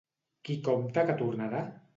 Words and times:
Qui 0.49 0.55
compta 0.69 1.05
que 1.11 1.19
tornarà? 1.23 1.65